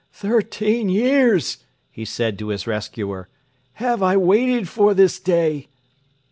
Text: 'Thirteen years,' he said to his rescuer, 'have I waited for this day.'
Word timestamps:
'Thirteen 0.13 0.89
years,' 0.89 1.59
he 1.91 2.03
said 2.03 2.39
to 2.39 2.47
his 2.47 2.65
rescuer, 2.65 3.29
'have 3.73 4.01
I 4.01 4.17
waited 4.17 4.67
for 4.67 4.95
this 4.95 5.19
day.' 5.19 5.67